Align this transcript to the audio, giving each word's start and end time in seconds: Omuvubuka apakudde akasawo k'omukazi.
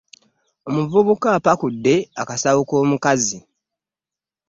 Omuvubuka 0.69 1.27
apakudde 1.37 1.95
akasawo 2.21 2.61
k'omukazi. 2.69 3.39